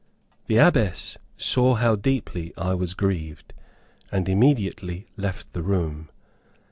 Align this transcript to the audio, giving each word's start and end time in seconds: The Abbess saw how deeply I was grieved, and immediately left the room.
The 0.47 0.57
Abbess 0.57 1.19
saw 1.37 1.75
how 1.75 1.95
deeply 1.95 2.53
I 2.57 2.73
was 2.73 2.95
grieved, 2.95 3.53
and 4.11 4.27
immediately 4.27 5.05
left 5.15 5.53
the 5.53 5.61
room. 5.61 6.09